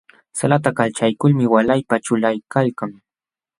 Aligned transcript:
Salata 0.39 0.71
kalchaykulmi 0.79 1.45
walaypa 1.53 2.01
ćhulaykalkan. 2.05 2.91